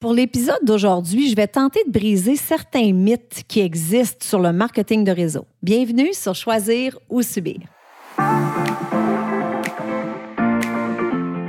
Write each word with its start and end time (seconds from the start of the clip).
Pour 0.00 0.12
l'épisode 0.12 0.60
d'aujourd'hui, 0.62 1.28
je 1.28 1.34
vais 1.34 1.48
tenter 1.48 1.80
de 1.84 1.90
briser 1.90 2.36
certains 2.36 2.92
mythes 2.92 3.42
qui 3.48 3.58
existent 3.58 4.24
sur 4.24 4.38
le 4.38 4.52
marketing 4.52 5.02
de 5.02 5.10
réseau. 5.10 5.44
Bienvenue 5.60 6.12
sur 6.12 6.36
Choisir 6.36 6.96
ou 7.10 7.20
Subir. 7.20 7.62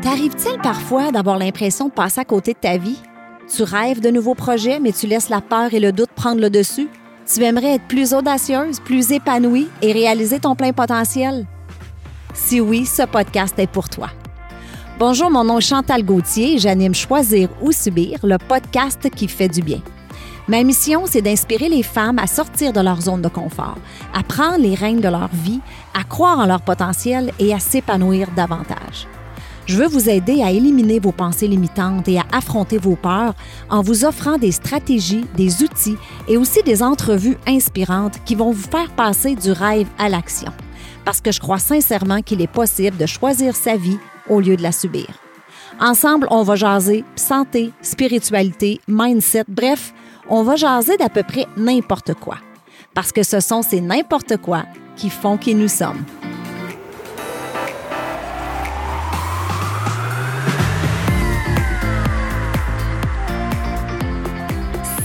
T'arrive-t-il 0.02 0.60
parfois 0.64 1.12
d'avoir 1.12 1.38
l'impression 1.38 1.90
de 1.90 1.94
passer 1.94 2.22
à 2.22 2.26
côté 2.26 2.54
de 2.54 2.58
ta 2.58 2.80
vie? 2.80 2.98
Tu 3.56 3.62
rêves 3.62 4.02
de 4.02 4.10
nouveaux 4.10 4.34
projets, 4.34 4.80
mais 4.80 4.94
tu 4.94 5.06
laisses 5.06 5.30
la 5.30 5.42
peur 5.42 5.76
et 5.76 5.80
le 5.80 5.92
doute 5.92 6.10
prendre 6.16 6.42
le 6.42 6.50
dessus? 6.50 6.90
Tu 7.32 7.44
aimerais 7.44 7.76
être 7.76 7.88
plus 7.88 8.16
audacieuse, 8.16 8.80
plus 8.80 9.12
épanouie 9.12 9.68
et 9.84 9.92
réaliser 9.92 10.40
ton 10.40 10.56
plein 10.56 10.74
potentiel? 10.74 11.46
Si 12.34 12.60
oui, 12.60 12.88
ce 12.88 13.04
podcast 13.04 13.54
est 13.60 13.70
pour 13.70 13.90
toi. 13.90 14.10
Bonjour, 15.00 15.32
mon 15.32 15.46
nom 15.46 15.60
est 15.60 15.62
Chantal 15.62 16.04
Gauthier 16.04 16.56
et 16.56 16.58
j'anime 16.58 16.94
Choisir 16.94 17.48
ou 17.62 17.72
Subir, 17.72 18.20
le 18.22 18.38
podcast 18.38 19.10
qui 19.10 19.30
fait 19.30 19.48
du 19.48 19.62
bien. 19.62 19.80
Ma 20.50 20.62
mission, 20.62 21.04
c'est 21.06 21.22
d'inspirer 21.22 21.70
les 21.70 21.84
femmes 21.84 22.20
à 22.20 22.28
sortir 22.28 22.74
de 22.74 22.82
leur 22.82 23.00
zone 23.00 23.22
de 23.22 23.30
confort, 23.30 23.78
à 24.14 24.24
prendre 24.24 24.58
les 24.58 24.76
rênes 24.76 25.00
de 25.00 25.08
leur 25.08 25.30
vie, 25.32 25.62
à 25.94 26.04
croire 26.04 26.40
en 26.40 26.46
leur 26.46 26.60
potentiel 26.60 27.32
et 27.40 27.54
à 27.54 27.60
s'épanouir 27.60 28.28
davantage. 28.36 29.08
Je 29.68 29.78
veux 29.78 29.88
vous 29.88 30.10
aider 30.10 30.44
à 30.44 30.52
éliminer 30.52 31.00
vos 31.00 31.14
pensées 31.14 31.48
limitantes 31.48 32.10
et 32.10 32.20
à 32.20 32.26
affronter 32.34 32.78
vos 32.78 32.98
peurs 32.98 33.36
en 33.70 33.82
vous 33.82 34.04
offrant 34.04 34.38
des 34.38 34.52
stratégies, 34.52 35.24
des 35.38 35.64
outils 35.64 35.96
et 36.28 36.36
aussi 36.36 36.62
des 36.64 36.84
entrevues 36.84 37.38
inspirantes 37.48 38.22
qui 38.26 38.36
vont 38.36 38.52
vous 38.52 38.70
faire 38.70 38.92
passer 38.98 39.36
du 39.36 39.54
rêve 39.54 39.88
à 39.98 40.10
l'action. 40.10 40.52
Parce 41.06 41.22
que 41.22 41.32
je 41.32 41.40
crois 41.40 41.60
sincèrement 41.60 42.22
qu'il 42.22 42.42
est 42.42 42.52
possible 42.52 42.98
de 42.98 43.06
choisir 43.06 43.56
sa 43.56 43.78
vie 43.78 43.98
au 44.30 44.40
lieu 44.40 44.56
de 44.56 44.64
la 44.64 44.72
subir. 44.72 45.08
Ensemble, 45.80 46.28
on 46.30 46.44
va 46.44 46.56
jaser 46.56 47.04
santé, 47.16 47.72
spiritualité, 47.82 48.80
mindset, 48.88 49.46
bref, 49.48 49.94
on 50.30 50.44
va 50.44 50.56
jaser 50.56 50.98
d'à 50.98 51.10
peu 51.10 51.24
près 51.24 51.48
n'importe 51.58 52.14
quoi. 52.14 52.38
Parce 52.94 53.12
que 53.12 53.24
ce 53.24 53.40
sont 53.40 53.62
ces 53.62 53.82
n'importe 53.82 54.38
quoi 54.38 54.64
qui 54.96 55.10
font 55.10 55.38
qui 55.38 55.56
nous 55.56 55.68
sommes. 55.68 56.04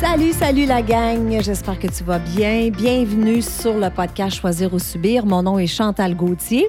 Salut, 0.00 0.33
salut 0.33 0.66
la 0.66 0.83
gang. 0.83 1.41
J'espère 1.41 1.78
que 1.78 1.88
tu 1.88 2.05
vas 2.05 2.19
bien. 2.19 2.70
Bienvenue 2.70 3.42
sur 3.42 3.75
le 3.78 3.91
podcast 3.91 4.36
Choisir 4.36 4.72
ou 4.72 4.78
Subir. 4.78 5.27
Mon 5.27 5.42
nom 5.42 5.59
est 5.59 5.66
Chantal 5.66 6.14
Gauthier. 6.14 6.69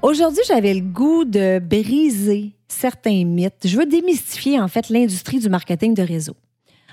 Aujourd'hui, 0.00 0.42
j'avais 0.46 0.74
le 0.74 0.80
goût 0.80 1.24
de 1.24 1.58
briser 1.58 2.52
certains 2.68 3.24
mythes. 3.24 3.64
Je 3.64 3.76
veux 3.76 3.84
démystifier 3.84 4.60
en 4.60 4.68
fait 4.68 4.90
l'industrie 4.90 5.40
du 5.40 5.48
marketing 5.48 5.92
de 5.92 6.02
réseau. 6.02 6.36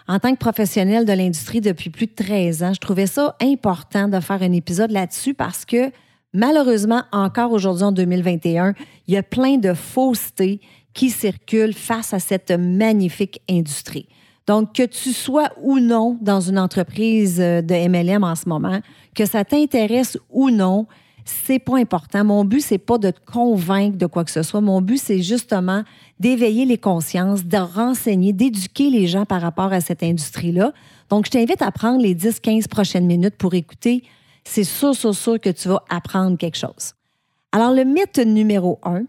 En 0.07 0.17
tant 0.17 0.31
que 0.31 0.39
professionnel 0.39 1.05
de 1.05 1.13
l'industrie 1.13 1.61
depuis 1.61 1.91
plus 1.91 2.07
de 2.07 2.13
13 2.15 2.63
ans, 2.63 2.73
je 2.73 2.79
trouvais 2.79 3.05
ça 3.05 3.35
important 3.41 4.07
de 4.07 4.19
faire 4.19 4.41
un 4.41 4.51
épisode 4.51 4.89
là-dessus 4.89 5.35
parce 5.35 5.65
que 5.65 5.91
malheureusement, 6.33 7.03
encore 7.11 7.51
aujourd'hui 7.51 7.83
en 7.83 7.91
2021, 7.91 8.73
il 9.07 9.13
y 9.13 9.17
a 9.17 9.23
plein 9.23 9.57
de 9.57 9.75
faussetés 9.75 10.59
qui 10.95 11.11
circulent 11.11 11.75
face 11.75 12.11
à 12.11 12.19
cette 12.19 12.51
magnifique 12.51 13.39
industrie. 13.47 14.07
Donc, 14.47 14.73
que 14.73 14.83
tu 14.83 15.13
sois 15.13 15.49
ou 15.61 15.79
non 15.79 16.17
dans 16.21 16.41
une 16.41 16.57
entreprise 16.57 17.37
de 17.37 17.87
MLM 17.87 18.23
en 18.23 18.35
ce 18.35 18.49
moment, 18.49 18.79
que 19.13 19.25
ça 19.25 19.43
t'intéresse 19.43 20.17
ou 20.29 20.49
non, 20.49 20.87
c'est 21.25 21.57
pas 21.57 21.77
important. 21.77 22.23
Mon 22.23 22.45
but, 22.45 22.61
c'est 22.61 22.77
pas 22.77 22.99
de 22.99 23.09
te 23.09 23.19
convaincre 23.25 23.97
de 23.97 24.05
quoi 24.05 24.23
que 24.23 24.31
ce 24.31 24.43
soit. 24.43 24.61
Mon 24.61 24.79
but, 24.79 24.97
c'est 24.97 25.23
justement 25.23 25.83
d'éveiller 26.19 26.65
les 26.65 26.77
consciences, 26.77 27.43
de 27.43 27.57
renseigner, 27.57 28.31
d'éduquer 28.31 28.91
les 28.91 29.07
gens 29.07 29.25
par 29.25 29.41
rapport 29.41 29.73
à 29.73 29.81
cette 29.81 30.03
industrie-là. 30.03 30.71
Donc, 31.09 31.25
je 31.25 31.31
t'invite 31.31 31.63
à 31.63 31.71
prendre 31.71 32.01
les 32.01 32.13
10-15 32.13 32.67
prochaines 32.67 33.07
minutes 33.07 33.35
pour 33.37 33.55
écouter. 33.55 34.03
C'est 34.43 34.63
sûr, 34.63 34.95
sûr, 34.95 35.15
sûr 35.15 35.39
que 35.39 35.49
tu 35.49 35.67
vas 35.67 35.83
apprendre 35.89 36.38
quelque 36.38 36.57
chose. 36.57 36.94
Alors, 37.51 37.71
le 37.71 37.83
mythe 37.83 38.19
numéro 38.19 38.79
un, 38.83 39.03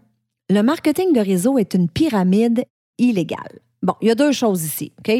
le 0.49 0.61
marketing 0.61 1.13
de 1.13 1.19
réseau 1.19 1.59
est 1.59 1.75
une 1.75 1.87
pyramide 1.87 2.63
illégale. 2.97 3.59
Bon, 3.83 3.93
il 4.01 4.07
y 4.07 4.11
a 4.11 4.15
deux 4.15 4.31
choses 4.31 4.63
ici, 4.63 4.91
OK? 4.99 5.13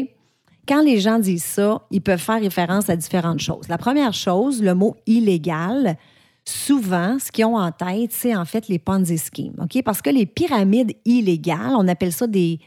Quand 0.66 0.82
les 0.82 0.98
gens 0.98 1.18
disent 1.18 1.44
ça, 1.44 1.80
ils 1.90 2.02
peuvent 2.02 2.18
faire 2.18 2.40
référence 2.40 2.90
à 2.90 2.96
différentes 2.96 3.40
choses. 3.40 3.68
La 3.68 3.78
première 3.78 4.12
chose, 4.12 4.62
le 4.62 4.74
mot 4.74 4.96
illégal, 5.06 5.96
souvent, 6.48 7.18
ce 7.18 7.30
qu'ils 7.30 7.44
ont 7.44 7.56
en 7.56 7.70
tête, 7.72 8.12
c'est 8.12 8.34
en 8.34 8.44
fait 8.44 8.68
les 8.68 8.78
Ponzi 8.78 9.18
schemes. 9.18 9.66
Parce 9.84 10.02
que 10.02 10.10
les 10.10 10.26
pyramides 10.26 10.92
illégales, 11.04 11.74
on 11.76 11.86
appelle 11.88 12.12
ça 12.12 12.26
des, 12.26 12.60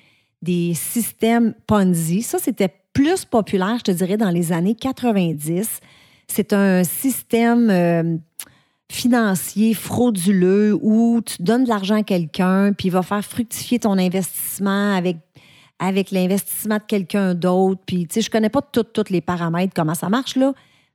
systèmes 0.74 1.54
Ponzi. 1.68 2.22
Ça, 2.22 2.38
c'était 2.40 2.74
plus 2.94 3.26
populaire, 3.26 3.78
je 3.80 3.84
te 3.84 3.92
dirais, 3.92 4.18
dans 4.18 4.30
les 4.30 4.52
années 4.52 4.76
90. 4.76 5.80
C'est 6.28 6.54
un 6.54 6.84
système 6.84 7.70
euh, 7.70 8.18
financier 8.92 9.74
frauduleux 9.74 10.78
où 10.82 11.22
tu 11.26 11.42
donnes 11.42 11.64
de 11.64 11.70
l'argent 11.70 11.96
à 11.96 12.04
quelqu'un, 12.04 12.74
puis 12.74 12.88
il 12.88 12.92
va 12.92 13.02
faire 13.02 13.24
fructifier 13.24 13.80
ton 13.80 13.98
investissement 13.98 14.94
avec 15.80 16.12
l'investissement 16.12 16.78
de 16.78 16.84
quelqu'un 16.88 17.34
d'autre. 17.34 17.82
Puis, 17.86 18.08
tu 18.08 18.22
connais 18.30 18.50
pas 18.50 18.62
tous 18.62 19.10
les 19.10 19.22
paramètres, 19.22 19.74
comment 19.76 19.96
ça 19.96 20.10
marche, 20.10 20.38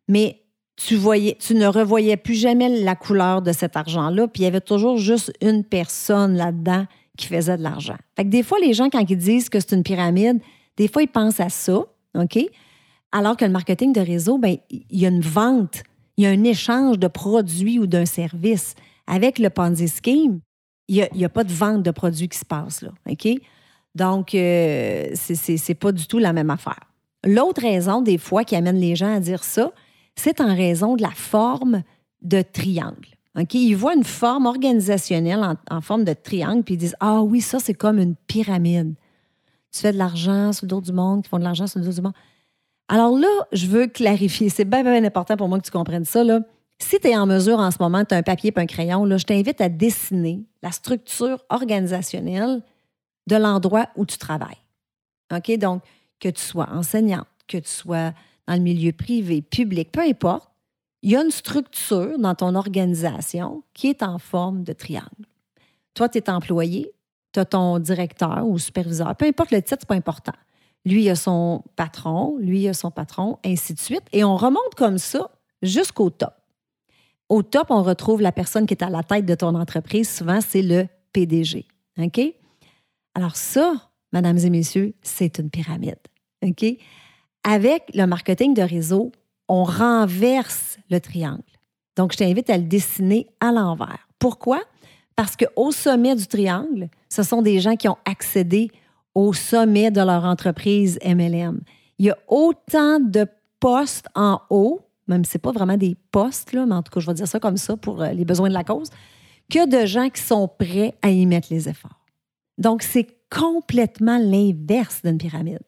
mais 0.09 0.41
tu 0.77 0.95
voyais, 0.95 1.37
tu 1.41 1.55
ne 1.55 1.67
revoyais 1.67 2.17
plus 2.17 2.35
jamais 2.35 2.69
la 2.69 2.95
couleur 2.95 3.41
de 3.43 3.53
cet 3.53 3.77
argent-là, 3.77 4.29
puis 4.29 4.43
il 4.43 4.45
y 4.45 4.49
avait 4.49 4.61
toujours 4.61 4.99
juste 4.99 5.33
une 5.41 5.65
personne 5.65 6.37
là-dedans 6.37 6.87
qui 7.17 7.27
faisait 7.27 7.57
de 7.57 7.63
l'argent. 7.63 7.97
Fait 8.15 8.25
que 8.25 8.29
des 8.29 8.43
fois, 8.43 8.59
les 8.61 8.75
gens, 8.75 8.91
quand 8.91 9.05
ils 9.09 9.17
disent 9.17 9.49
que 9.49 9.59
c'est 9.59 9.75
une 9.75 9.83
pyramide, 9.83 10.39
des 10.77 10.89
fois, 10.89 11.03
ils 11.03 11.09
pensent 11.09 11.41
à 11.41 11.49
ça, 11.49 11.83
OK? 12.15 12.39
Alors 13.11 13.37
que 13.39 13.45
le 13.47 13.51
marketing 13.51 13.95
de 13.95 14.01
réseau, 14.01 14.37
bien, 14.37 14.57
il 14.71 14.85
y 14.91 15.07
a 15.07 15.09
une 15.09 15.23
vente, 15.23 15.83
il 16.19 16.25
y 16.25 16.27
a 16.27 16.31
un 16.31 16.45
échange 16.45 16.99
de 16.99 17.09
produits 17.09 17.79
ou 17.79 17.87
d'un 17.87 18.05
service. 18.05 18.75
Avec 19.07 19.39
le 19.39 19.49
Ponzi 19.49 19.89
Scheme, 19.89 20.41
il 20.89 21.09
n'y 21.15 21.25
a, 21.25 21.27
a, 21.27 21.31
pas 21.31 21.45
de 21.45 21.53
vente 21.53 21.83
de 21.83 21.91
produits 21.91 22.29
qui 22.29 22.39
se 22.39 22.45
passe, 22.45 22.83
là, 22.83 22.91
OK? 23.09 23.29
Donc, 23.95 24.35
euh, 24.35 25.09
c'est 25.15 25.75
pas 25.75 25.93
du 25.93 26.07
tout 26.07 26.19
la 26.19 26.35
même 26.35 26.51
affaire. 26.51 26.81
L'autre 27.25 27.63
raison, 27.63 28.03
des 28.03 28.19
fois, 28.19 28.45
qui 28.45 28.55
amène 28.55 28.77
les 28.77 28.95
gens 28.95 29.15
à 29.15 29.21
dire 29.21 29.43
ça, 29.43 29.73
c'est 30.17 30.41
en 30.41 30.55
raison 30.55 30.97
de 30.97 31.03
la 31.03 31.11
forme 31.11 31.83
de 32.23 32.43
triangle. 32.43 33.17
OK? 33.39 33.55
Ils 33.55 33.75
voient 33.75 33.95
une 33.95 34.05
forme 34.05 34.47
organisationnelle 34.47 35.57
en, 35.71 35.81
forme 35.81 36.05
de 36.05 36.15
triangle, 36.15 36.63
puis 36.63 36.75
ils 36.75 36.79
disent 36.79 36.97
Ah 37.01 37.21
oui, 37.21 37.41
ça, 37.41 37.59
c'est 37.59 37.75
comme 37.75 37.99
une 37.99 38.17
pyramide. 38.27 38.95
Tu 39.73 39.81
fais 39.81 39.93
de 39.93 39.99
l'argent 39.99 40.53
sur 40.53 40.65
le 40.65 40.69
dos 40.69 40.81
du 40.81 40.93
monde, 40.93 41.23
qui 41.23 41.29
font 41.29 41.39
de 41.39 41.45
l'argent 41.45 41.67
sur 41.67 41.79
le 41.79 41.85
dos 41.85 41.93
du 41.93 42.01
monde. 42.01 42.15
Alors 42.89 43.17
là, 43.17 43.29
je 43.53 43.67
veux 43.67 43.87
clarifier. 43.89 44.49
C'est 44.49 44.65
bien, 44.65 44.83
bien 44.83 45.05
important 45.05 45.37
pour 45.37 45.49
moi 45.49 45.59
que 45.59 45.65
tu 45.65 45.71
comprennes 45.71 46.05
ça. 46.05 46.25
Là. 46.25 46.41
Si 46.79 46.99
tu 46.99 47.09
es 47.09 47.17
en 47.17 47.27
mesure 47.27 47.59
en 47.59 47.71
ce 47.71 47.79
moment, 47.81 48.05
tu 48.05 48.15
as 48.15 48.19
un 48.19 48.23
papier 48.23 48.53
et 48.55 48.61
un 48.61 48.67
crayon, 48.67 49.05
là, 49.05 49.19
je 49.19 49.25
t'invite 49.25 49.61
à 49.61 49.69
dessiner 49.69 50.45
la 50.63 50.71
structure 50.71 51.45
organisationnelle 51.51 52.63
de 53.27 53.37
l'endroit 53.37 53.89
où 53.97 54.07
tu 54.07 54.19
travailles. 54.19 54.63
OK? 55.35 55.59
Donc, 55.59 55.83
que 56.21 56.29
tu 56.29 56.43
sois 56.43 56.69
enseignante, 56.71 57.27
que 57.49 57.59
tu 57.59 57.69
sois 57.69 58.13
dans 58.47 58.55
le 58.55 58.61
milieu 58.61 58.93
privé, 58.93 59.43
public, 59.43 59.91
peu 59.93 60.01
importe, 60.01 60.51
il 61.03 61.11
y 61.11 61.17
a 61.17 61.23
une 61.23 61.31
structure 61.31 62.19
dans 62.19 62.35
ton 62.35 62.55
organisation 62.55 63.63
qui 63.75 63.89
est 63.89 64.03
en 64.03 64.19
forme 64.19 64.65
de 64.65 64.73
triangle. 64.73 65.27
Toi, 65.95 66.09
tu 66.09 66.19
es 66.19 66.31
employé, 66.31 66.91
tu 67.33 67.41
as 67.41 67.45
ton 67.45 67.79
directeur 67.79 68.47
ou 68.47 68.59
superviseur, 68.59 69.15
peu 69.17 69.27
importe 69.27 69.51
le 69.51 69.63
titre, 69.63 69.79
c'est 69.81 69.89
pas 69.89 69.95
important. 69.95 70.33
Lui, 70.85 71.05
il 71.05 71.11
a 71.11 71.17
son 71.17 71.65
patron, 71.75 72.37
lui, 72.39 72.63
il 72.63 72.69
a 72.69 72.75
son 72.75 72.91
patron, 72.91 73.39
ainsi 73.45 73.75
de 73.75 73.81
suite. 73.81 74.05
Et 74.13 74.23
on 74.23 74.37
remonte 74.37 74.75
comme 74.77 74.99
ça 74.99 75.31
jusqu'au 75.61 76.11
top. 76.11 76.35
Au 77.29 77.43
top, 77.43 77.67
on 77.71 77.83
retrouve 77.83 78.23
la 78.23 78.31
personne 78.31 78.67
qui 78.67 78.75
est 78.75 78.85
à 78.85 78.91
la 78.91 79.03
tête 79.03 79.27
de 79.27 79.35
ton 79.35 79.55
entreprise. 79.57 80.09
Souvent, 80.09 80.41
c'est 80.41 80.63
le 80.63 80.87
PDG. 81.13 81.67
OK? 81.99 82.21
Alors, 83.15 83.35
ça, 83.35 83.75
mesdames 84.13 84.39
et 84.39 84.51
messieurs, 84.51 84.95
c'est 85.03 85.39
une 85.39 85.51
pyramide. 85.51 85.99
OK? 86.43 86.65
Avec 87.49 87.85
le 87.95 88.07
marketing 88.07 88.55
de 88.55 88.63
réseau, 88.63 89.13
on 89.47 89.63
renverse 89.63 90.79
le 90.91 90.99
triangle. 90.99 91.45
Donc, 91.95 92.11
je 92.11 92.19
t'invite 92.19 92.51
à 92.51 92.59
le 92.59 92.65
dessiner 92.65 93.29
à 93.39 93.53
l'envers. 93.53 94.09
Pourquoi? 94.19 94.61
Parce 95.15 95.37
qu'au 95.37 95.71
sommet 95.71 96.17
du 96.17 96.27
triangle, 96.27 96.89
ce 97.09 97.23
sont 97.23 97.43
des 97.43 97.61
gens 97.61 97.77
qui 97.77 97.89
ont 97.89 97.99
accédé 98.05 98.73
au 99.15 99.33
sommet 99.33 99.93
de 99.93 100.01
leur 100.01 100.25
entreprise 100.25 100.99
MLM. 101.05 101.61
Il 102.01 102.07
y 102.07 102.11
a 102.11 102.19
autant 102.27 102.99
de 102.99 103.29
postes 103.61 104.09
en 104.17 104.41
haut, 104.51 104.81
même 105.07 105.25
si 105.25 105.31
ce 105.31 105.39
n'est 105.39 105.43
pas 105.43 105.53
vraiment 105.53 105.77
des 105.77 105.97
postes, 106.11 106.53
mais 106.53 106.75
en 106.75 106.83
tout 106.83 106.91
cas, 106.91 106.99
je 106.99 107.07
vais 107.07 107.15
dire 107.15 107.29
ça 107.29 107.39
comme 107.39 107.57
ça 107.57 107.77
pour 107.77 108.03
euh, 108.03 108.11
les 108.11 108.25
besoins 108.25 108.49
de 108.49 108.55
la 108.55 108.65
cause, 108.65 108.91
que 109.49 109.69
de 109.69 109.87
gens 109.87 110.11
qui 110.11 110.21
sont 110.21 110.49
prêts 110.49 110.95
à 111.01 111.11
y 111.11 111.25
mettre 111.27 111.47
les 111.53 111.69
efforts. 111.69 112.05
Donc, 112.59 112.83
c'est 112.83 113.07
complètement 113.31 114.19
l'inverse 114.19 115.01
d'une 115.05 115.19
pyramide. 115.19 115.61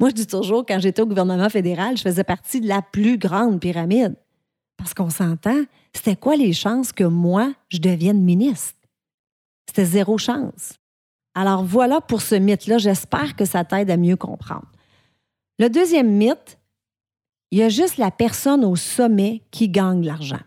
Moi, 0.00 0.08
je 0.08 0.14
dis 0.14 0.26
toujours, 0.26 0.64
quand 0.66 0.80
j'étais 0.80 1.02
au 1.02 1.06
gouvernement 1.06 1.50
fédéral, 1.50 1.98
je 1.98 2.02
faisais 2.02 2.24
partie 2.24 2.62
de 2.62 2.66
la 2.66 2.80
plus 2.80 3.18
grande 3.18 3.60
pyramide. 3.60 4.16
Parce 4.78 4.94
qu'on 4.94 5.10
s'entend, 5.10 5.64
c'était 5.92 6.16
quoi 6.16 6.36
les 6.36 6.54
chances 6.54 6.90
que 6.90 7.04
moi, 7.04 7.52
je 7.68 7.78
devienne 7.78 8.22
ministre? 8.22 8.78
C'était 9.68 9.84
zéro 9.84 10.16
chance. 10.16 10.78
Alors 11.34 11.62
voilà 11.62 12.00
pour 12.00 12.22
ce 12.22 12.34
mythe-là. 12.34 12.78
J'espère 12.78 13.36
que 13.36 13.44
ça 13.44 13.62
t'aide 13.64 13.90
à 13.90 13.98
mieux 13.98 14.16
comprendre. 14.16 14.66
Le 15.58 15.68
deuxième 15.68 16.10
mythe, 16.10 16.58
il 17.50 17.58
y 17.58 17.62
a 17.62 17.68
juste 17.68 17.98
la 17.98 18.10
personne 18.10 18.64
au 18.64 18.76
sommet 18.76 19.42
qui 19.50 19.68
gagne 19.68 20.04
l'argent. 20.04 20.40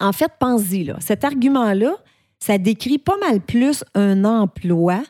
En 0.00 0.12
fait, 0.12 0.32
pense-y. 0.38 0.92
Cet 1.00 1.24
argument-là, 1.24 1.96
ça 2.40 2.58
décrit 2.58 2.98
pas 2.98 3.16
mal 3.16 3.40
plus 3.40 3.84
un 3.94 4.26
emploi 4.26 5.02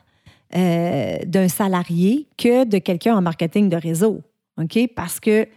euh, 0.56 1.18
d'un 1.26 1.48
salarié 1.48 2.28
que 2.36 2.64
de 2.64 2.78
quelqu'un 2.78 3.16
en 3.16 3.22
marketing 3.22 3.68
de 3.68 3.76
réseau. 3.76 4.22
OK? 4.60 4.78
Parce 4.94 5.20
que 5.20 5.48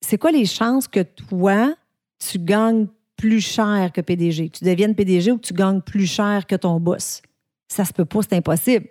c'est 0.00 0.18
quoi 0.18 0.30
les 0.30 0.46
chances 0.46 0.88
que 0.88 1.00
toi, 1.00 1.74
tu 2.18 2.38
gagnes 2.38 2.86
plus 3.16 3.40
cher 3.40 3.90
que 3.92 4.00
PDG? 4.00 4.50
Tu 4.50 4.64
deviennes 4.64 4.94
PDG 4.94 5.32
ou 5.32 5.38
tu 5.38 5.52
gagnes 5.52 5.80
plus 5.80 6.06
cher 6.06 6.46
que 6.46 6.56
ton 6.56 6.80
boss? 6.80 7.20
Ça 7.68 7.84
se 7.84 7.92
peut 7.92 8.04
pas, 8.04 8.22
c'est 8.22 8.36
impossible. 8.36 8.88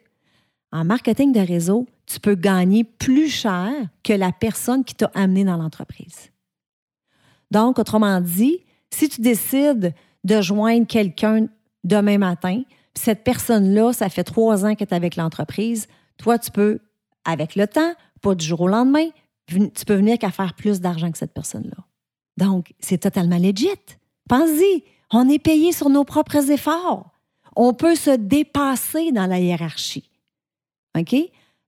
En 0.71 0.85
marketing 0.85 1.31
de 1.31 1.39
réseau, 1.39 1.87
tu 2.05 2.19
peux 2.19 2.35
gagner 2.35 2.83
plus 2.83 3.29
cher 3.29 3.71
que 4.03 4.13
la 4.13 4.31
personne 4.31 4.83
qui 4.83 4.95
t'a 4.95 5.11
amené 5.13 5.43
dans 5.43 5.57
l'entreprise. 5.57 6.31
Donc, 7.51 7.79
autrement 7.79 8.21
dit, 8.21 8.65
si 8.91 9.09
tu 9.09 9.21
décides 9.21 9.93
de 10.23 10.41
joindre 10.41 10.85
quelqu'un 10.85 11.47
demain 11.83 12.17
matin, 12.17 12.63
cette 12.95 13.23
personne-là, 13.23 13.93
ça 13.93 14.09
fait 14.09 14.23
trois 14.23 14.65
ans 14.65 14.75
qu'elle 14.75 14.87
est 14.89 14.95
avec 14.95 15.15
l'entreprise, 15.15 15.87
toi, 16.17 16.37
tu 16.37 16.51
peux, 16.51 16.79
avec 17.25 17.55
le 17.55 17.67
temps, 17.67 17.93
pas 18.21 18.35
du 18.35 18.45
jour 18.45 18.61
au 18.61 18.67
lendemain, 18.67 19.07
tu 19.47 19.85
peux 19.85 19.95
venir 19.95 20.17
qu'à 20.17 20.31
faire 20.31 20.53
plus 20.53 20.81
d'argent 20.81 21.11
que 21.11 21.17
cette 21.17 21.33
personne-là. 21.33 21.83
Donc, 22.37 22.73
c'est 22.79 22.99
totalement 22.99 23.37
legit. 23.37 23.67
Pense-y, 24.27 24.83
on 25.11 25.27
est 25.27 25.39
payé 25.39 25.71
sur 25.71 25.89
nos 25.89 26.03
propres 26.03 26.51
efforts. 26.51 27.11
On 27.55 27.73
peut 27.73 27.95
se 27.95 28.11
dépasser 28.11 29.11
dans 29.11 29.25
la 29.25 29.39
hiérarchie. 29.39 30.09
OK? 30.97 31.15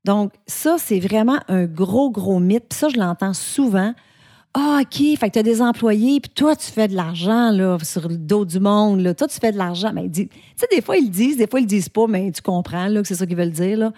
Donc, 0.05 0.33
ça, 0.47 0.77
c'est 0.77 0.99
vraiment 0.99 1.39
un 1.47 1.65
gros, 1.65 2.11
gros 2.11 2.39
mythe. 2.39 2.69
Puis 2.69 2.79
ça, 2.79 2.89
je 2.89 2.97
l'entends 2.97 3.33
souvent. 3.33 3.93
Ah, 4.53 4.81
OK, 4.81 5.17
fait 5.17 5.29
tu 5.29 5.39
as 5.39 5.43
des 5.43 5.61
employés, 5.61 6.19
puis 6.19 6.31
toi, 6.33 6.55
tu 6.55 6.69
fais 6.69 6.89
de 6.89 6.95
l'argent 6.95 7.55
sur 7.83 8.09
le 8.09 8.17
dos 8.17 8.43
du 8.43 8.59
monde. 8.59 8.99
Là. 8.99 9.13
Toi, 9.13 9.27
tu 9.27 9.39
fais 9.39 9.51
de 9.51 9.57
l'argent. 9.57 9.91
Mais 9.93 10.09
tu 10.09 10.29
sais, 10.57 10.67
des 10.69 10.81
fois, 10.81 10.97
ils 10.97 11.05
le 11.05 11.09
disent, 11.09 11.37
des 11.37 11.47
fois, 11.47 11.59
ils 11.61 11.63
le 11.63 11.69
disent 11.69 11.89
pas, 11.89 12.05
mais 12.07 12.31
tu 12.31 12.41
comprends 12.41 12.93
que 12.93 13.07
c'est 13.07 13.15
ça 13.15 13.25
qu'ils 13.25 13.37
veulent 13.37 13.51
dire. 13.51 13.91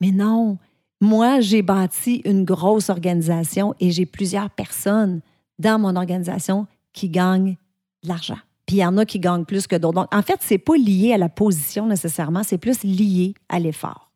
Mais 0.00 0.10
non, 0.10 0.58
moi, 1.00 1.40
j'ai 1.40 1.62
bâti 1.62 2.20
une 2.24 2.44
grosse 2.44 2.90
organisation 2.90 3.74
et 3.78 3.90
j'ai 3.92 4.06
plusieurs 4.06 4.50
personnes 4.50 5.20
dans 5.58 5.78
mon 5.78 5.94
organisation 5.94 6.66
qui 6.92 7.08
gagnent 7.08 7.56
de 8.02 8.08
l'argent. 8.08 8.38
Puis 8.66 8.76
il 8.76 8.80
y 8.80 8.84
en 8.84 8.96
a 8.98 9.04
qui 9.04 9.20
gagnent 9.20 9.44
plus 9.44 9.66
que 9.66 9.76
d'autres. 9.76 10.00
Donc, 10.00 10.14
en 10.14 10.22
fait, 10.22 10.42
ce 10.42 10.54
n'est 10.54 10.58
pas 10.58 10.76
lié 10.76 11.12
à 11.12 11.18
la 11.18 11.28
position 11.28 11.86
nécessairement, 11.86 12.42
c'est 12.42 12.58
plus 12.58 12.82
lié 12.82 13.34
à 13.48 13.58
l'effort. 13.58 14.10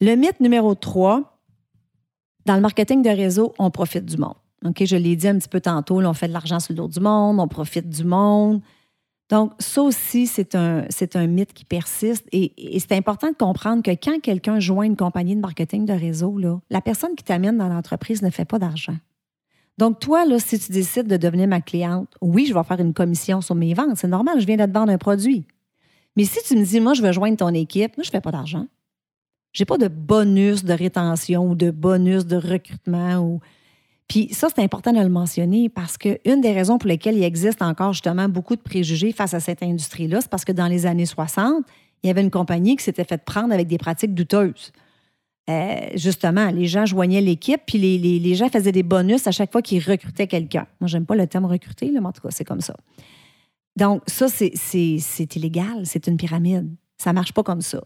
Le 0.00 0.16
mythe 0.16 0.40
numéro 0.40 0.74
3, 0.74 1.33
dans 2.46 2.54
le 2.54 2.60
marketing 2.60 3.02
de 3.02 3.10
réseau, 3.10 3.54
on 3.58 3.70
profite 3.70 4.04
du 4.04 4.16
monde. 4.16 4.34
Je 4.78 4.96
l'ai 4.96 5.16
dit 5.16 5.28
un 5.28 5.38
petit 5.38 5.48
peu 5.48 5.60
tantôt, 5.60 6.00
on 6.00 6.14
fait 6.14 6.28
de 6.28 6.32
l'argent 6.32 6.60
sur 6.60 6.72
le 6.72 6.78
dos 6.78 6.88
du 6.88 7.00
monde, 7.00 7.38
on 7.38 7.48
profite 7.48 7.88
du 7.88 8.04
monde. 8.04 8.60
Donc, 9.30 9.52
ça 9.58 9.82
aussi, 9.82 10.26
c'est 10.26 10.54
un, 10.54 10.84
c'est 10.90 11.16
un 11.16 11.26
mythe 11.26 11.52
qui 11.52 11.64
persiste. 11.64 12.26
Et, 12.32 12.52
c'est 12.78 12.92
important 12.92 13.30
de 13.30 13.36
comprendre 13.36 13.82
que 13.82 13.90
quand 13.90 14.20
quelqu'un 14.20 14.60
joint 14.60 14.84
une 14.84 14.96
compagnie 14.96 15.34
de 15.34 15.40
marketing 15.40 15.86
de 15.86 15.92
réseau, 15.92 16.38
là, 16.38 16.60
la 16.70 16.80
personne 16.80 17.14
qui 17.14 17.24
t'amène 17.24 17.56
dans 17.56 17.68
l'entreprise 17.68 18.22
ne 18.22 18.30
fait 18.30 18.44
pas 18.44 18.58
d'argent. 18.58 18.96
Donc, 19.78 19.98
toi, 19.98 20.24
là, 20.24 20.38
si 20.38 20.58
tu 20.58 20.72
décides 20.72 21.08
de 21.08 21.16
devenir 21.16 21.48
ma 21.48 21.60
cliente, 21.60 22.08
oui, 22.20 22.46
je 22.46 22.54
vais 22.54 22.62
faire 22.62 22.80
une 22.80 22.94
commission 22.94 23.40
sur 23.40 23.54
mes 23.54 23.74
ventes. 23.74 23.96
C'est 23.96 24.08
normal, 24.08 24.40
je 24.40 24.46
viens 24.46 24.56
de 24.56 24.66
te 24.66 24.70
vendre 24.70 24.92
un 24.92 24.98
produit. 24.98 25.46
Mais 26.16 26.24
si 26.24 26.38
tu 26.46 26.56
me 26.56 26.64
dis, 26.64 26.78
moi, 26.78 26.94
je 26.94 27.02
veux 27.02 27.10
joindre 27.10 27.36
ton 27.36 27.48
équipe, 27.48 27.96
moi, 27.96 28.04
je 28.04 28.10
ne 28.10 28.12
fais 28.12 28.20
pas 28.20 28.30
d'argent. 28.30 28.66
Je 29.54 29.62
n'ai 29.62 29.66
pas 29.66 29.78
de 29.78 29.88
bonus 29.88 30.64
de 30.64 30.74
rétention 30.74 31.48
ou 31.48 31.54
de 31.54 31.70
bonus 31.70 32.26
de 32.26 32.36
recrutement 32.36 33.40
puis 34.08 34.28
ça, 34.32 34.48
c'est 34.54 34.62
important 34.62 34.92
de 34.92 35.00
le 35.00 35.08
mentionner 35.08 35.68
parce 35.68 35.96
qu'une 35.96 36.40
des 36.40 36.52
raisons 36.52 36.78
pour 36.78 36.88
lesquelles 36.88 37.16
il 37.16 37.24
existe 37.24 37.62
encore 37.62 37.92
justement 37.92 38.28
beaucoup 38.28 38.54
de 38.54 38.60
préjugés 38.60 39.12
face 39.12 39.34
à 39.34 39.40
cette 39.40 39.62
industrie-là, 39.62 40.20
c'est 40.20 40.30
parce 40.30 40.44
que 40.44 40.52
dans 40.52 40.66
les 40.66 40.86
années 40.86 41.06
60, 41.06 41.64
il 42.02 42.08
y 42.08 42.10
avait 42.10 42.20
une 42.20 42.30
compagnie 42.30 42.76
qui 42.76 42.84
s'était 42.84 43.04
faite 43.04 43.24
prendre 43.24 43.52
avec 43.54 43.66
des 43.66 43.78
pratiques 43.78 44.14
douteuses. 44.14 44.72
Euh, 45.48 45.80
justement, 45.94 46.50
les 46.50 46.66
gens 46.66 46.86
joignaient 46.86 47.20
l'équipe, 47.20 47.60
puis 47.66 47.78
les, 47.78 48.34
gens 48.34 48.48
faisaient 48.48 48.72
des 48.72 48.82
bonus 48.82 49.26
à 49.26 49.30
chaque 49.30 49.52
fois 49.52 49.62
qu'ils 49.62 49.82
recrutaient 49.82 50.26
quelqu'un. 50.26 50.66
Moi, 50.80 50.88
j'aime 50.88 51.06
pas 51.06 51.16
le 51.16 51.26
terme 51.26 51.46
recruter, 51.46 51.90
mais 51.90 52.00
en 52.00 52.12
tout 52.12 52.22
cas, 52.22 52.30
c'est 52.30 52.44
comme 52.44 52.60
ça. 52.60 52.76
Donc, 53.76 54.02
ça, 54.06 54.28
c'est 54.28 55.36
illégal, 55.36 55.82
c'est 55.84 56.06
une 56.06 56.16
pyramide. 56.16 56.70
Ça 56.98 57.12
marche 57.12 57.32
pas 57.32 57.42
comme 57.42 57.62
ça. 57.62 57.82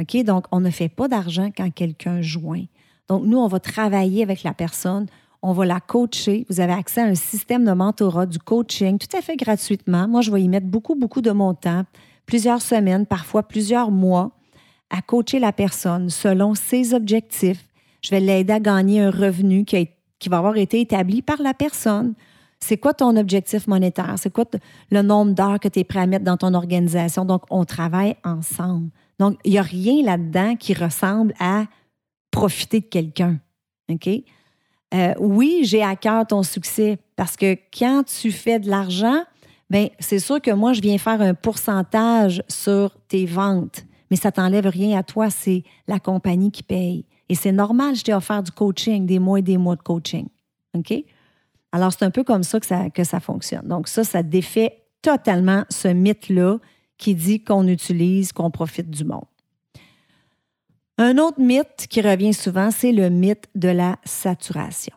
OK? 0.00 0.24
Donc, 0.24 0.46
on 0.52 0.60
ne 0.60 0.70
fait 0.70 0.88
pas 0.88 1.08
d'argent 1.08 1.50
quand 1.56 1.70
quelqu'un 1.70 2.22
joint. 2.22 2.64
Donc, 3.08 3.24
nous, 3.24 3.38
on 3.38 3.48
va 3.48 3.60
travailler 3.60 4.22
avec 4.22 4.42
la 4.42 4.54
personne 4.54 5.06
on 5.42 5.52
va 5.52 5.66
la 5.66 5.80
coacher. 5.80 6.46
Vous 6.48 6.60
avez 6.60 6.72
accès 6.72 7.00
à 7.00 7.06
un 7.06 7.16
système 7.16 7.64
de 7.64 7.72
mentorat, 7.72 8.26
du 8.26 8.38
coaching, 8.38 8.98
tout 8.98 9.14
à 9.16 9.20
fait 9.20 9.36
gratuitement. 9.36 10.06
Moi, 10.06 10.20
je 10.20 10.30
vais 10.30 10.40
y 10.40 10.48
mettre 10.48 10.68
beaucoup, 10.68 10.94
beaucoup 10.94 11.20
de 11.20 11.32
mon 11.32 11.52
temps, 11.52 11.84
plusieurs 12.26 12.62
semaines, 12.62 13.06
parfois 13.06 13.42
plusieurs 13.42 13.90
mois, 13.90 14.30
à 14.88 15.02
coacher 15.02 15.40
la 15.40 15.52
personne 15.52 16.10
selon 16.10 16.54
ses 16.54 16.94
objectifs. 16.94 17.66
Je 18.02 18.10
vais 18.10 18.20
l'aider 18.20 18.52
à 18.52 18.60
gagner 18.60 19.00
un 19.00 19.10
revenu 19.10 19.64
qui, 19.64 19.88
va 20.28 20.38
avoir 20.38 20.56
été 20.56 20.80
établi 20.80 21.22
par 21.22 21.42
la 21.42 21.54
personne. 21.54 22.14
C'est 22.62 22.76
quoi 22.76 22.94
ton 22.94 23.16
objectif 23.16 23.66
monétaire? 23.66 24.14
C'est 24.18 24.32
quoi 24.32 24.44
le 24.92 25.02
nombre 25.02 25.32
d'heures 25.32 25.58
que 25.58 25.66
tu 25.66 25.80
es 25.80 25.84
prêt 25.84 25.98
à 25.98 26.06
mettre 26.06 26.24
dans 26.24 26.36
ton 26.36 26.54
organisation? 26.54 27.24
Donc, 27.24 27.42
on 27.50 27.64
travaille 27.64 28.14
ensemble. 28.22 28.90
Donc, 29.18 29.36
il 29.44 29.50
n'y 29.50 29.58
a 29.58 29.62
rien 29.62 30.04
là-dedans 30.04 30.54
qui 30.54 30.72
ressemble 30.72 31.34
à 31.40 31.64
profiter 32.30 32.78
de 32.78 32.86
quelqu'un. 32.86 33.40
OK? 33.90 34.08
Euh, 34.94 35.12
oui, 35.18 35.62
j'ai 35.64 35.82
à 35.82 35.96
cœur 35.96 36.24
ton 36.24 36.44
succès 36.44 36.98
parce 37.16 37.36
que 37.36 37.56
quand 37.76 38.04
tu 38.04 38.30
fais 38.30 38.60
de 38.60 38.70
l'argent, 38.70 39.24
ben 39.68 39.88
c'est 39.98 40.20
sûr 40.20 40.40
que 40.40 40.52
moi, 40.52 40.72
je 40.72 40.82
viens 40.82 40.98
faire 40.98 41.20
un 41.20 41.34
pourcentage 41.34 42.44
sur 42.46 42.96
tes 43.08 43.26
ventes, 43.26 43.84
mais 44.08 44.16
ça 44.16 44.30
t'enlève 44.30 44.66
rien 44.66 44.96
à 44.96 45.02
toi, 45.02 45.30
c'est 45.30 45.64
la 45.88 45.98
compagnie 45.98 46.52
qui 46.52 46.62
paye. 46.62 47.06
Et 47.28 47.34
c'est 47.34 47.52
normal, 47.52 47.96
je 47.96 48.04
t'ai 48.04 48.14
offert 48.14 48.44
du 48.44 48.52
coaching, 48.52 49.04
des 49.04 49.18
mois 49.18 49.40
et 49.40 49.42
des 49.42 49.56
mois 49.56 49.74
de 49.74 49.82
coaching. 49.82 50.28
OK? 50.74 51.04
Alors, 51.72 51.92
c'est 51.92 52.04
un 52.04 52.10
peu 52.10 52.22
comme 52.22 52.42
ça 52.42 52.60
que, 52.60 53.04
ça 53.04 53.20
fonctionne. 53.20 53.66
Donc, 53.66 53.88
ça, 53.88 54.04
ça 54.04 54.22
défait 54.22 54.82
totalement 55.00 55.64
ce 55.70 55.88
mythe-là 55.88 56.58
qui 56.98 57.14
dit 57.14 57.42
qu'on 57.42 57.66
utilise, 57.66 58.32
qu'on 58.32 58.50
profite 58.50 58.90
du 58.90 59.04
monde. 59.04 59.24
Un 60.98 61.18
autre 61.18 61.40
mythe 61.40 61.86
qui 61.88 62.02
revient 62.02 62.34
souvent, 62.34 62.70
c'est 62.70 62.92
le 62.92 63.08
mythe 63.08 63.48
de 63.54 63.68
la 63.68 63.96
saturation. 64.04 64.94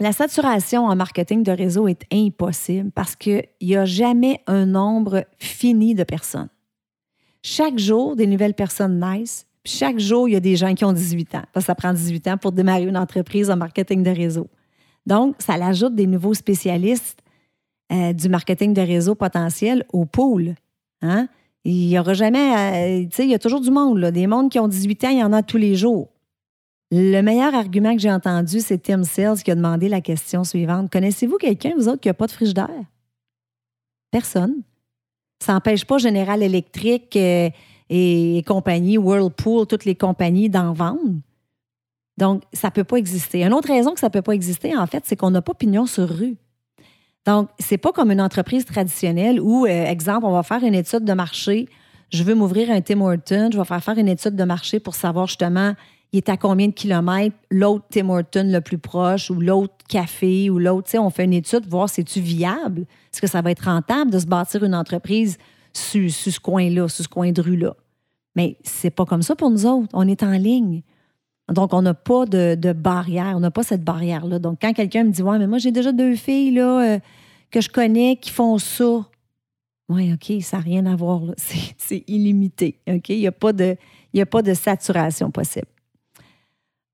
La 0.00 0.12
saturation 0.12 0.86
en 0.86 0.96
marketing 0.96 1.42
de 1.42 1.52
réseau 1.52 1.88
est 1.88 2.02
impossible 2.12 2.90
parce 2.90 3.14
qu'il 3.14 3.44
n'y 3.62 3.76
a 3.76 3.84
jamais 3.84 4.40
un 4.46 4.66
nombre 4.66 5.24
fini 5.38 5.94
de 5.94 6.04
personnes. 6.04 6.48
Chaque 7.42 7.78
jour, 7.78 8.16
des 8.16 8.26
nouvelles 8.26 8.54
personnes 8.54 8.98
naissent. 8.98 9.46
Chaque 9.64 9.98
jour, 9.98 10.28
il 10.28 10.32
y 10.32 10.36
a 10.36 10.40
des 10.40 10.56
gens 10.56 10.74
qui 10.74 10.84
ont 10.84 10.92
18 10.92 11.34
ans. 11.36 11.44
Ça 11.60 11.74
prend 11.74 11.92
18 11.92 12.28
ans 12.28 12.36
pour 12.36 12.52
démarrer 12.52 12.84
une 12.84 12.96
entreprise 12.96 13.50
en 13.50 13.56
marketing 13.56 14.02
de 14.02 14.10
réseau. 14.10 14.48
Donc, 15.06 15.36
ça 15.38 15.54
ajoute 15.54 15.94
des 15.94 16.06
nouveaux 16.06 16.34
spécialistes 16.34 17.22
euh, 17.92 18.12
du 18.12 18.28
marketing 18.28 18.74
de 18.74 18.80
réseau 18.80 19.14
potentiel 19.14 19.84
au 19.92 20.04
pool. 20.04 20.54
Hein? 21.02 21.28
Il 21.64 21.88
y 21.88 21.98
aura 21.98 22.14
jamais, 22.14 23.02
euh, 23.02 23.08
tu 23.08 23.16
sais, 23.16 23.24
il 23.24 23.30
y 23.30 23.34
a 23.34 23.38
toujours 23.38 23.60
du 23.60 23.70
monde, 23.70 23.98
là. 23.98 24.10
Des 24.10 24.26
mondes 24.26 24.50
qui 24.50 24.58
ont 24.58 24.68
18 24.68 25.04
ans, 25.04 25.08
il 25.10 25.18
y 25.18 25.22
en 25.22 25.32
a 25.32 25.42
tous 25.42 25.56
les 25.56 25.76
jours. 25.76 26.08
Le 26.92 27.20
meilleur 27.20 27.54
argument 27.54 27.94
que 27.94 28.00
j'ai 28.00 28.12
entendu, 28.12 28.60
c'est 28.60 28.78
Tim 28.78 29.02
Sales 29.02 29.42
qui 29.42 29.50
a 29.50 29.56
demandé 29.56 29.88
la 29.88 30.00
question 30.00 30.44
suivante. 30.44 30.90
Connaissez-vous 30.90 31.36
quelqu'un, 31.36 31.72
vous 31.76 31.88
autres, 31.88 32.00
qui 32.00 32.08
n'a 32.08 32.14
pas 32.14 32.26
de 32.26 32.32
frigidaire? 32.32 32.84
Personne. 34.12 34.62
Ça 35.40 35.52
n'empêche 35.52 35.84
pas 35.84 35.98
General 35.98 36.40
Electric 36.42 37.16
euh, 37.16 37.50
et, 37.90 38.42
compagnie, 38.46 38.98
Whirlpool, 38.98 39.66
toutes 39.66 39.84
les 39.84 39.96
compagnies 39.96 40.48
d'en 40.48 40.72
vendre. 40.72 41.20
Donc, 42.18 42.42
ça 42.52 42.68
ne 42.68 42.72
peut 42.72 42.84
pas 42.84 42.96
exister. 42.96 43.44
Une 43.44 43.52
autre 43.52 43.68
raison 43.68 43.92
que 43.92 44.00
ça 44.00 44.08
ne 44.08 44.12
peut 44.12 44.22
pas 44.22 44.32
exister, 44.32 44.76
en 44.76 44.86
fait, 44.86 45.02
c'est 45.06 45.16
qu'on 45.16 45.30
n'a 45.30 45.42
pas 45.42 45.54
pignon 45.54 45.86
sur 45.86 46.08
rue. 46.08 46.36
Donc, 47.26 47.48
c'est 47.58 47.78
pas 47.78 47.92
comme 47.92 48.10
une 48.10 48.20
entreprise 48.20 48.64
traditionnelle 48.64 49.40
où, 49.40 49.66
euh, 49.66 49.84
exemple, 49.84 50.26
on 50.26 50.32
va 50.32 50.42
faire 50.42 50.62
une 50.62 50.74
étude 50.74 51.04
de 51.04 51.12
marché. 51.12 51.68
Je 52.10 52.22
veux 52.22 52.34
m'ouvrir 52.34 52.70
un 52.70 52.80
Tim 52.80 53.00
Horton, 53.00 53.50
je 53.52 53.58
vais 53.58 53.64
faire 53.64 53.82
faire 53.82 53.98
une 53.98 54.08
étude 54.08 54.36
de 54.36 54.44
marché 54.44 54.78
pour 54.78 54.94
savoir 54.94 55.26
justement 55.26 55.74
il 56.12 56.18
est 56.18 56.28
à 56.28 56.36
combien 56.36 56.68
de 56.68 56.72
kilomètres 56.72 57.36
l'autre 57.50 57.84
Tim 57.90 58.08
Horton 58.08 58.48
le 58.50 58.60
plus 58.60 58.78
proche 58.78 59.30
ou 59.30 59.40
l'autre 59.40 59.74
café 59.88 60.50
ou 60.50 60.58
l'autre. 60.58 60.84
Tu 60.84 60.92
sais, 60.92 60.98
on 60.98 61.10
fait 61.10 61.24
une 61.24 61.32
étude, 61.32 61.66
voir 61.68 61.88
si 61.88 62.04
c'est 62.06 62.20
viable. 62.20 62.82
Est-ce 63.12 63.20
que 63.20 63.26
ça 63.26 63.42
va 63.42 63.50
être 63.50 63.64
rentable 63.64 64.10
de 64.10 64.18
se 64.18 64.26
bâtir 64.26 64.62
une 64.64 64.74
entreprise 64.74 65.36
sur, 65.72 66.10
ce 66.10 66.38
coin-là, 66.40 66.88
sur 66.88 67.04
ce 67.04 67.08
coin 67.08 67.32
de 67.32 67.42
rue-là? 67.42 67.74
Mais 68.34 68.56
c'est 68.62 68.90
pas 68.90 69.04
comme 69.04 69.22
ça 69.22 69.34
pour 69.34 69.50
nous 69.50 69.66
autres. 69.66 69.88
On 69.92 70.06
est 70.06 70.22
en 70.22 70.32
ligne. 70.32 70.82
Donc, 71.52 71.72
on 71.72 71.82
n'a 71.82 71.94
pas 71.94 72.26
de, 72.26 72.72
barrière. 72.72 73.34
On 73.36 73.40
n'a 73.40 73.50
pas 73.50 73.62
cette 73.62 73.84
barrière-là. 73.84 74.38
Donc, 74.38 74.58
quand 74.60 74.72
quelqu'un 74.72 75.04
me 75.04 75.10
dit 75.10 75.22
Ouais, 75.22 75.38
mais 75.38 75.46
moi, 75.46 75.58
j'ai 75.58 75.70
déjà 75.70 75.92
deux 75.92 76.16
filles 76.16 76.52
là, 76.52 76.94
euh, 76.94 76.98
que 77.50 77.60
je 77.60 77.68
connais 77.68 78.16
qui 78.16 78.30
font 78.30 78.58
ça. 78.58 79.06
Oui, 79.88 80.12
OK, 80.12 80.42
ça 80.42 80.56
n'a 80.56 80.62
rien 80.62 80.86
à 80.86 80.96
voir. 80.96 81.22
C'est 81.36 82.04
illimité. 82.08 82.80
OK? 82.88 83.08
Il 83.10 83.20
n'y 83.20 83.26
a, 83.26 83.32
pas 83.32 83.52
de, 83.52 83.76
a 84.16 84.26
pas 84.26 84.42
de 84.42 84.54
saturation 84.54 85.30
possible. 85.30 85.68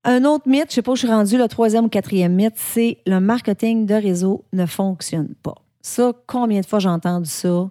Un 0.03 0.25
autre 0.25 0.47
mythe, 0.47 0.65
je 0.65 0.71
ne 0.71 0.71
sais 0.71 0.81
pas 0.81 0.91
où 0.91 0.95
je 0.95 1.05
suis 1.05 1.07
rendu, 1.07 1.37
le 1.37 1.47
troisième 1.47 1.85
ou 1.85 1.89
quatrième 1.89 2.35
mythe, 2.35 2.57
c'est 2.57 2.97
le 3.07 3.19
marketing 3.19 3.85
de 3.85 3.95
réseau 3.95 4.43
ne 4.51 4.65
fonctionne 4.65 5.33
pas. 5.41 5.55
Ça, 5.81 6.11
combien 6.27 6.59
de 6.59 6.65
fois 6.65 6.79
j'ai 6.79 6.89
entendu 6.89 7.29
ça? 7.29 7.69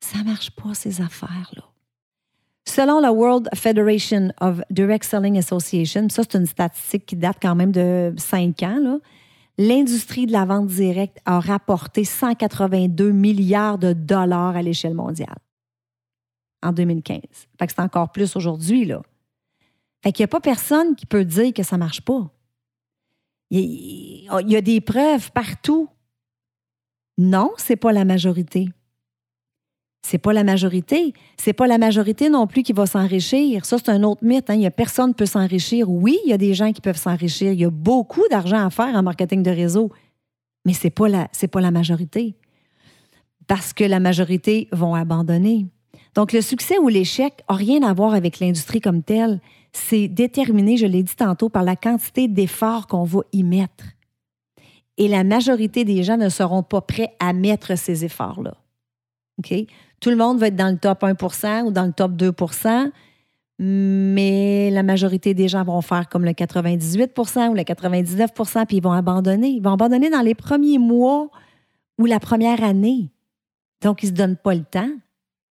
Ça 0.00 0.18
ne 0.18 0.24
marche 0.24 0.52
pas, 0.52 0.72
ces 0.74 1.00
affaires-là. 1.00 1.64
Selon 2.74 2.98
la 2.98 3.12
World 3.12 3.48
Federation 3.54 4.32
of 4.40 4.60
Direct 4.68 5.04
Selling 5.04 5.38
Association, 5.38 6.08
ça, 6.08 6.24
c'est 6.24 6.36
une 6.36 6.46
statistique 6.46 7.06
qui 7.06 7.14
date 7.14 7.36
quand 7.40 7.54
même 7.54 7.70
de 7.70 8.12
cinq 8.16 8.64
ans, 8.64 8.98
l'industrie 9.58 10.26
de 10.26 10.32
la 10.32 10.44
vente 10.44 10.66
directe 10.66 11.18
a 11.24 11.38
rapporté 11.38 12.02
182 12.02 13.12
milliards 13.12 13.78
de 13.78 13.92
dollars 13.92 14.56
à 14.56 14.62
l'échelle 14.62 14.94
mondiale 14.94 15.36
en 16.64 16.72
2015. 16.72 17.20
Fait 17.60 17.66
que 17.68 17.72
c'est 17.72 17.80
encore 17.80 18.10
plus 18.10 18.34
aujourd'hui, 18.34 18.86
là. 18.86 19.02
Fait 20.02 20.10
qu'il 20.10 20.24
n'y 20.24 20.28
a 20.28 20.28
pas 20.28 20.40
personne 20.40 20.96
qui 20.96 21.06
peut 21.06 21.24
dire 21.24 21.54
que 21.54 21.62
ça 21.62 21.76
ne 21.76 21.78
marche 21.78 22.00
pas. 22.00 22.28
Il 23.50 24.26
y 24.26 24.56
a 24.56 24.60
des 24.60 24.80
preuves 24.80 25.30
partout. 25.30 25.88
Non, 27.18 27.52
ce 27.56 27.72
n'est 27.72 27.76
pas 27.76 27.92
la 27.92 28.04
majorité. 28.04 28.68
C'est 30.06 30.18
pas 30.18 30.34
la 30.34 30.44
majorité. 30.44 31.14
C'est 31.38 31.54
pas 31.54 31.66
la 31.66 31.78
majorité 31.78 32.28
non 32.28 32.46
plus 32.46 32.62
qui 32.62 32.74
va 32.74 32.84
s'enrichir. 32.84 33.64
Ça, 33.64 33.78
c'est 33.78 33.88
un 33.88 34.02
autre 34.02 34.22
mythe. 34.22 34.50
Hein. 34.50 34.54
Il 34.54 34.60
y 34.60 34.66
a 34.66 34.70
personne 34.70 35.12
qui 35.12 35.14
peut 35.14 35.26
s'enrichir. 35.26 35.88
Oui, 35.88 36.18
il 36.26 36.30
y 36.30 36.34
a 36.34 36.36
des 36.36 36.52
gens 36.52 36.72
qui 36.74 36.82
peuvent 36.82 36.98
s'enrichir. 36.98 37.52
Il 37.52 37.60
y 37.60 37.64
a 37.64 37.70
beaucoup 37.70 38.22
d'argent 38.30 38.66
à 38.66 38.68
faire 38.68 38.94
en 38.94 39.02
marketing 39.02 39.42
de 39.42 39.50
réseau. 39.50 39.90
Mais 40.66 40.74
c'est 40.74 40.90
pas 40.90 41.08
pas 41.50 41.60
la 41.62 41.70
majorité. 41.70 42.34
Parce 43.46 43.72
que 43.72 43.82
la 43.82 43.98
majorité 43.98 44.68
vont 44.72 44.94
abandonner. 44.94 45.66
Donc, 46.14 46.34
le 46.34 46.42
succès 46.42 46.76
ou 46.78 46.88
l'échec 46.88 47.42
n'a 47.48 47.56
rien 47.56 47.82
à 47.82 47.94
voir 47.94 48.12
avec 48.12 48.40
l'industrie 48.40 48.82
comme 48.82 49.02
telle. 49.02 49.40
C'est 49.72 50.08
déterminé, 50.08 50.76
je 50.76 50.86
l'ai 50.86 51.02
dit 51.02 51.16
tantôt, 51.16 51.48
par 51.48 51.62
la 51.62 51.76
quantité 51.76 52.28
d'efforts 52.28 52.88
qu'on 52.88 53.04
va 53.04 53.20
y 53.32 53.42
mettre. 53.42 53.84
Et 54.98 55.08
la 55.08 55.24
majorité 55.24 55.86
des 55.86 56.02
gens 56.02 56.18
ne 56.18 56.28
seront 56.28 56.62
pas 56.62 56.82
prêts 56.82 57.14
à 57.20 57.32
mettre 57.32 57.78
ces 57.78 58.04
efforts-là. 58.04 58.54
Tout 60.04 60.10
le 60.10 60.16
monde 60.16 60.38
va 60.38 60.48
être 60.48 60.56
dans 60.56 60.70
le 60.70 60.76
top 60.76 61.02
1% 61.02 61.62
ou 61.62 61.70
dans 61.70 61.86
le 61.86 61.92
top 61.92 62.12
2% 62.12 62.90
mais 63.58 64.68
la 64.70 64.82
majorité 64.82 65.32
des 65.32 65.48
gens 65.48 65.64
vont 65.64 65.80
faire 65.80 66.10
comme 66.10 66.26
le 66.26 66.32
98% 66.32 67.48
ou 67.48 67.54
le 67.54 67.62
99% 67.62 68.66
puis 68.66 68.76
ils 68.76 68.82
vont 68.82 68.92
abandonner. 68.92 69.48
Ils 69.48 69.62
vont 69.62 69.72
abandonner 69.72 70.10
dans 70.10 70.20
les 70.20 70.34
premiers 70.34 70.76
mois 70.76 71.30
ou 71.96 72.04
la 72.04 72.20
première 72.20 72.62
année. 72.62 73.12
Donc, 73.80 74.02
ils 74.02 74.06
ne 74.06 74.10
se 74.10 74.14
donnent 74.14 74.36
pas 74.36 74.54
le 74.54 74.64
temps 74.64 74.90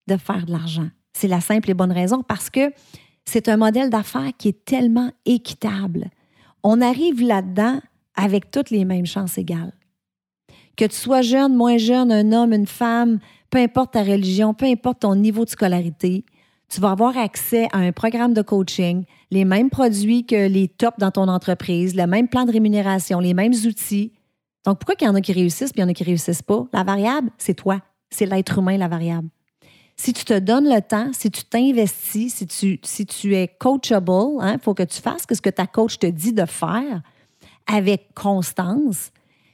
de 0.05 0.17
faire 0.17 0.45
de 0.45 0.51
l'argent. 0.51 0.89
C'est 1.13 1.27
la 1.27 1.41
simple 1.41 1.71
et 1.71 1.73
bonne 1.73 1.91
raison 1.91 2.21
parce 2.21 2.51
que 2.51 2.71
c'est 3.25 3.49
un 3.49 3.57
modèle 3.57 3.89
d'affaires 3.89 4.33
qui 4.37 4.49
est 4.49 4.65
tellement 4.65 5.09
équitable. 5.25 6.11
On 6.61 6.79
arrive 6.79 7.23
là-dedans 7.23 7.79
avec 8.13 8.51
toutes 8.51 8.69
les 8.69 8.85
mêmes 8.85 9.07
chances 9.07 9.39
égales. 9.39 9.73
Que 10.75 10.85
tu 10.85 10.95
sois 10.95 11.23
jeune, 11.23 11.55
moins 11.55 11.77
jeune, 11.77 12.11
un 12.11 12.31
homme, 12.31 12.53
une 12.53 12.67
femme, 12.67 13.17
peu 13.53 13.59
importe 13.59 13.93
ta 13.93 14.01
religion, 14.01 14.55
peu 14.55 14.65
importe 14.65 15.01
ton 15.01 15.15
niveau 15.15 15.45
de 15.45 15.49
scolarité, 15.51 16.25
tu 16.69 16.81
vas 16.81 16.89
avoir 16.89 17.15
accès 17.15 17.67
à 17.71 17.77
un 17.77 17.91
programme 17.91 18.33
de 18.33 18.41
coaching, 18.41 19.03
les 19.29 19.45
mêmes 19.45 19.69
produits 19.69 20.25
que 20.25 20.47
les 20.47 20.67
tops 20.67 20.97
dans 20.97 21.11
ton 21.11 21.27
entreprise, 21.27 21.95
le 21.95 22.07
même 22.07 22.27
plan 22.27 22.45
de 22.45 22.51
rémunération, 22.51 23.19
les 23.19 23.35
mêmes 23.35 23.53
outils. 23.53 24.11
Donc, 24.65 24.79
pourquoi 24.79 24.95
il 24.99 25.03
y 25.03 25.07
en 25.07 25.13
a 25.13 25.21
qui 25.21 25.33
réussissent 25.33 25.69
et 25.69 25.73
il 25.77 25.81
y 25.81 25.83
en 25.83 25.87
a 25.87 25.93
qui 25.93 26.03
réussissent 26.03 26.41
pas? 26.41 26.65
La 26.73 26.83
variable, 26.83 27.29
c'est 27.37 27.53
toi. 27.53 27.79
C'est 28.09 28.25
l'être 28.25 28.57
humain, 28.57 28.75
la 28.75 28.87
variable. 28.87 29.29
Si 29.97 30.13
tu 30.13 30.25
te 30.25 30.39
donnes 30.39 30.67
le 30.67 30.81
temps, 30.81 31.11
si 31.13 31.29
tu 31.29 31.43
t'investis, 31.43 32.33
si 32.33 32.47
tu, 32.47 32.79
si 32.81 33.05
tu 33.05 33.35
es 33.35 33.47
coachable, 33.47 34.11
il 34.11 34.37
hein, 34.41 34.57
faut 34.59 34.73
que 34.73 34.81
tu 34.81 34.99
fasses 34.99 35.27
ce 35.31 35.41
que 35.41 35.51
ta 35.51 35.67
coach 35.67 35.99
te 35.99 36.07
dit 36.07 36.33
de 36.33 36.45
faire 36.45 37.03
avec 37.67 38.15
constance, 38.15 39.11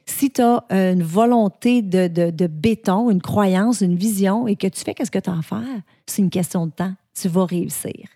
si 0.09 0.31
tu 0.31 0.41
as 0.41 0.63
euh, 0.71 0.93
une 0.93 1.03
volonté 1.03 1.81
de, 1.81 2.47
béton, 2.47 3.09
une 3.09 3.21
croyance, 3.21 3.81
une 3.81 3.95
vision 3.95 4.47
et 4.47 4.55
que 4.55 4.67
tu 4.67 4.83
fais 4.83 4.95
ce 5.03 5.11
que 5.11 5.19
tu 5.19 5.29
as 5.29 5.37
à 5.37 5.41
faire, 5.41 5.81
c'est 6.05 6.21
une 6.21 6.29
question 6.29 6.67
de 6.67 6.71
temps. 6.71 6.93
Tu 7.13 7.27
vas 7.27 7.45
réussir. 7.45 8.07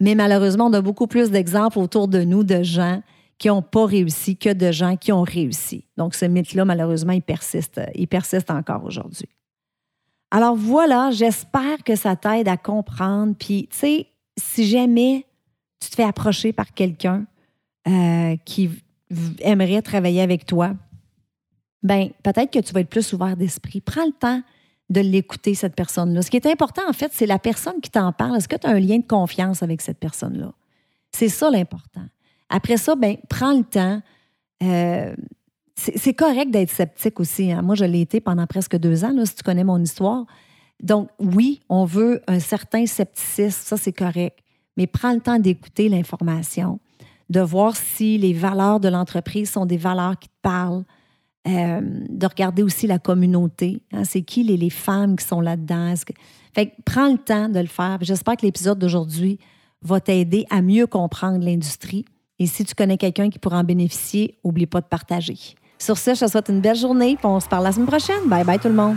Mais 0.00 0.14
malheureusement, 0.14 0.66
on 0.66 0.72
a 0.72 0.80
beaucoup 0.80 1.06
plus 1.06 1.30
d'exemples 1.30 1.78
autour 1.78 2.08
de 2.08 2.22
nous 2.22 2.44
de 2.44 2.62
gens 2.62 3.02
qui 3.38 3.48
n'ont 3.48 3.62
pas 3.62 3.86
réussi 3.86 4.36
que 4.36 4.52
de 4.52 4.72
gens 4.72 4.96
qui 4.96 5.12
ont 5.12 5.22
réussi. 5.22 5.84
Donc, 5.96 6.14
ce 6.14 6.24
mythe-là, 6.24 6.64
malheureusement, 6.64 7.12
il 7.12 7.22
persiste, 7.22 7.80
il 7.94 8.08
persiste 8.08 8.50
encore 8.50 8.84
aujourd'hui. 8.84 9.28
Alors 10.30 10.56
voilà, 10.56 11.10
j'espère 11.12 11.84
que 11.84 11.94
ça 11.94 12.16
t'aide 12.16 12.48
à 12.48 12.56
comprendre. 12.56 13.34
Puis, 13.38 13.68
tu 13.70 13.78
sais, 13.78 14.06
si 14.36 14.66
jamais 14.66 15.26
tu 15.80 15.90
te 15.90 15.94
fais 15.94 16.04
approcher 16.04 16.52
par 16.52 16.72
quelqu'un 16.72 17.26
euh, 17.86 18.36
qui 18.44 18.70
aimerait 19.40 19.82
travailler 19.82 20.20
avec 20.20 20.46
toi, 20.46 20.74
ben 21.82 22.10
peut-être 22.22 22.52
que 22.52 22.58
tu 22.58 22.72
vas 22.72 22.80
être 22.80 22.88
plus 22.88 23.12
ouvert 23.12 23.36
d'esprit. 23.36 23.80
Prends 23.80 24.06
le 24.06 24.12
temps 24.12 24.42
de 24.88 25.00
l'écouter, 25.00 25.54
cette 25.54 25.74
personne-là. 25.74 26.22
Ce 26.22 26.30
qui 26.30 26.36
est 26.36 26.46
important, 26.46 26.82
en 26.88 26.92
fait, 26.92 27.10
c'est 27.12 27.26
la 27.26 27.38
personne 27.38 27.80
qui 27.80 27.90
t'en 27.90 28.12
parle. 28.12 28.36
Est-ce 28.36 28.48
que 28.48 28.56
tu 28.56 28.66
as 28.66 28.70
un 28.70 28.78
lien 28.78 28.98
de 28.98 29.06
confiance 29.06 29.62
avec 29.62 29.80
cette 29.80 29.98
personne-là? 29.98 30.52
C'est 31.12 31.28
ça 31.28 31.50
l'important. 31.50 32.06
Après 32.48 32.76
ça, 32.76 32.94
ben, 32.94 33.16
prends 33.28 33.56
le 33.56 33.64
temps. 33.64 34.00
Euh, 34.62 35.14
c'est 35.74 36.14
correct 36.14 36.50
d'être 36.50 36.70
sceptique 36.70 37.20
aussi. 37.20 37.52
Hein. 37.52 37.62
Moi, 37.62 37.74
je 37.74 37.84
l'ai 37.84 38.00
été 38.00 38.20
pendant 38.20 38.46
presque 38.46 38.76
deux 38.76 39.04
ans, 39.04 39.12
là, 39.12 39.26
si 39.26 39.34
tu 39.34 39.42
connais 39.42 39.64
mon 39.64 39.82
histoire. 39.82 40.24
Donc, 40.82 41.08
oui, 41.18 41.60
on 41.68 41.84
veut 41.84 42.22
un 42.26 42.40
certain 42.40 42.86
scepticisme, 42.86 43.60
ça, 43.62 43.76
c'est 43.76 43.92
correct. 43.92 44.38
Mais 44.76 44.86
prends 44.86 45.12
le 45.12 45.20
temps 45.20 45.38
d'écouter 45.38 45.88
l'information, 45.88 46.80
de 47.28 47.40
voir 47.40 47.76
si 47.76 48.18
les 48.18 48.32
valeurs 48.32 48.80
de 48.80 48.88
l'entreprise 48.88 49.50
sont 49.50 49.66
des 49.66 49.76
valeurs 49.76 50.18
qui 50.18 50.28
te 50.28 50.34
parlent, 50.42 50.84
euh, 51.46 51.80
de 51.82 52.26
regarder 52.26 52.62
aussi 52.62 52.86
la 52.86 52.98
communauté. 52.98 53.82
Hein, 53.92 54.04
c'est 54.04 54.22
qui 54.22 54.42
les, 54.42 54.56
les, 54.56 54.70
femmes 54.70 55.16
qui 55.16 55.24
sont 55.24 55.40
là-dedans? 55.40 55.94
Fait 56.54 56.72
prends 56.84 57.10
le 57.10 57.18
temps 57.18 57.48
de 57.48 57.60
le 57.60 57.66
faire. 57.66 57.98
J'espère 58.00 58.36
que 58.36 58.46
l'épisode 58.46 58.78
d'aujourd'hui 58.78 59.38
va 59.82 60.00
t'aider 60.00 60.46
à 60.50 60.62
mieux 60.62 60.86
comprendre 60.86 61.44
l'industrie. 61.44 62.04
Et 62.38 62.46
si 62.46 62.64
tu 62.64 62.74
connais 62.74 62.98
quelqu'un 62.98 63.30
qui 63.30 63.38
pourra 63.38 63.58
en 63.58 63.64
bénéficier, 63.64 64.38
n'oublie 64.44 64.66
pas 64.66 64.80
de 64.80 64.86
partager. 64.86 65.36
Sur 65.78 65.98
ce, 65.98 66.14
je 66.14 66.20
te 66.24 66.30
souhaite 66.30 66.48
une 66.48 66.60
belle 66.60 66.76
journée 66.76 67.16
on 67.22 67.40
se 67.40 67.48
parle 67.48 67.64
la 67.64 67.72
semaine 67.72 67.86
prochaine. 67.86 68.26
Bye 68.26 68.44
bye 68.44 68.58
tout 68.58 68.68
le 68.68 68.74
monde. 68.74 68.96